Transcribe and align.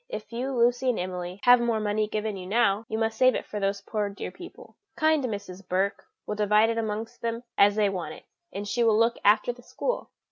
If 0.09 0.33
you, 0.33 0.51
Lucy 0.51 0.89
and 0.89 0.97
Emily, 0.97 1.39
have 1.43 1.61
more 1.61 1.79
money 1.79 2.07
given 2.07 2.35
you 2.35 2.47
now, 2.47 2.85
you 2.89 2.97
must 2.97 3.19
save 3.19 3.35
it 3.35 3.45
for 3.45 3.59
these 3.59 3.81
poor 3.81 4.09
dear 4.09 4.31
people. 4.31 4.75
Kind 4.95 5.23
Mrs. 5.25 5.61
Burke 5.69 6.05
will 6.25 6.33
divide 6.33 6.71
it 6.71 6.79
amongst 6.79 7.21
them 7.21 7.43
as 7.55 7.75
they 7.75 7.87
want 7.87 8.15
it; 8.15 8.23
and 8.51 8.67
she 8.67 8.83
will 8.83 8.97
look 8.97 9.17
after 9.23 9.53
the 9.53 9.61
school." 9.61 10.09